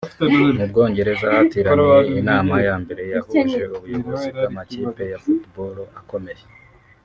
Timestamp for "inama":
2.21-2.55